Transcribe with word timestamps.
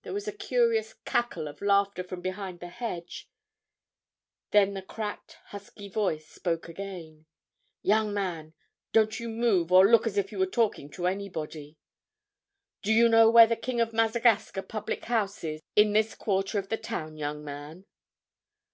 There 0.00 0.14
was 0.14 0.26
a 0.26 0.32
curious 0.32 0.94
cackle 1.04 1.46
of 1.46 1.60
laughter 1.60 2.02
from 2.02 2.22
behind 2.22 2.60
the 2.60 2.68
hedge; 2.70 3.28
then 4.50 4.72
the 4.72 4.80
cracked, 4.80 5.36
husky 5.48 5.90
voice 5.90 6.26
spoke 6.26 6.70
again. 6.70 7.26
"Young 7.82 8.14
man, 8.14 8.54
don't 8.94 9.20
you 9.20 9.28
move 9.28 9.70
or 9.70 9.86
look 9.86 10.06
as 10.06 10.16
if 10.16 10.32
you 10.32 10.38
were 10.38 10.46
talking 10.46 10.90
to 10.92 11.06
anybody. 11.06 11.76
Do 12.80 12.94
you 12.94 13.10
know 13.10 13.28
where 13.28 13.46
the 13.46 13.54
'King 13.56 13.78
of 13.82 13.92
Madagascar' 13.92 14.62
public 14.62 15.04
house 15.04 15.44
is 15.44 15.60
in 15.76 15.92
this 15.92 16.14
quarter 16.14 16.58
of 16.58 16.70
the 16.70 16.78
town, 16.78 17.18
young 17.18 17.44
man?" 17.44 17.84